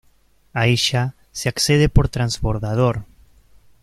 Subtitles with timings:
[0.53, 3.05] A ella se accede por transbordador.